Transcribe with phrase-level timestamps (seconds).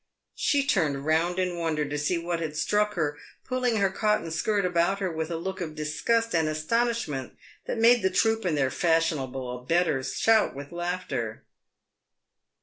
[0.33, 4.65] She turned round in wonder to see what had struck her, pulling her cotton skirt
[4.65, 8.71] about her with a look of disgust and astonishment that made the troop and their
[8.71, 11.43] fashionable abettors shout with laughter.